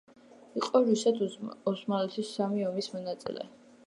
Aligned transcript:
იყო 0.59 0.79
რუსეთ-ოსმალეთის 0.85 2.31
სამი 2.39 2.65
ომის 2.71 2.89
მონაწილე. 2.95 3.47